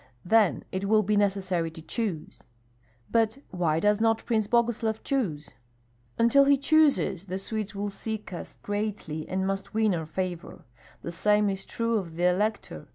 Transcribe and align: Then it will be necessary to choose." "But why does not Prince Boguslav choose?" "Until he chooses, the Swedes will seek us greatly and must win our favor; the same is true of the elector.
Then 0.25 0.63
it 0.71 0.85
will 0.87 1.03
be 1.03 1.15
necessary 1.15 1.69
to 1.69 1.81
choose." 1.83 2.41
"But 3.11 3.37
why 3.51 3.79
does 3.79 4.01
not 4.01 4.25
Prince 4.25 4.47
Boguslav 4.47 5.03
choose?" 5.03 5.51
"Until 6.17 6.45
he 6.45 6.57
chooses, 6.57 7.25
the 7.25 7.37
Swedes 7.37 7.75
will 7.75 7.91
seek 7.91 8.33
us 8.33 8.57
greatly 8.63 9.29
and 9.29 9.45
must 9.45 9.75
win 9.75 9.93
our 9.93 10.07
favor; 10.07 10.65
the 11.03 11.11
same 11.11 11.51
is 11.51 11.65
true 11.65 11.99
of 11.99 12.15
the 12.15 12.25
elector. 12.27 12.87